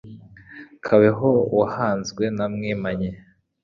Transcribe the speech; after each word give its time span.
Kabeho 0.85 1.29
uwahanzwe 1.53 2.23
na 2.37 2.45
Mwimanyi 2.53 3.09